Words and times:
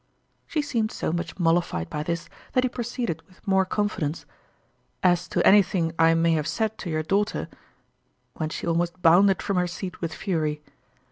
She 0.47 0.63
seemed 0.63 0.91
so 0.91 1.13
much 1.13 1.37
mollified 1.37 1.87
by 1.87 2.01
this, 2.01 2.27
that 2.53 2.63
he 2.63 2.69
proceeded 2.69 3.21
with 3.27 3.47
more 3.47 3.65
confidence:" 3.65 4.25
As 5.03 5.27
to 5.27 5.45
anything 5.45 5.91
I 5.99 6.15
may 6.15 6.31
have 6.31 6.47
said 6.47 6.75
to 6.79 6.89
your 6.89 7.03
daughter" 7.03 7.47
when 8.37 8.49
she 8.49 8.65
almost 8.65 8.99
bounded 9.03 9.43
from 9.43 9.57
her 9.57 9.67
seat 9.67 10.01
with 10.01 10.11
fury. 10.11 10.63